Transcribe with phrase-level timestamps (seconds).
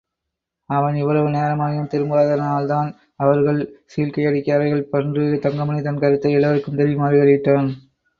[0.69, 2.89] அவன் இவ்வளவு நேரமாகியும் திரும்பாததனால் தான்
[3.15, 3.59] அவர்கள்
[3.93, 7.69] சீழ்க்கையடிக்கிறார்கள் பன்று தங்கமணி தன் கருத்தை எல்லாருக்கும் தெரியுமாறு வெளியிட்டான்.